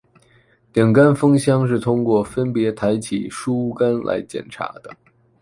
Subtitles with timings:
[0.73, 4.89] 顶杆蜂箱是通过分别抬起梳杆来检查的。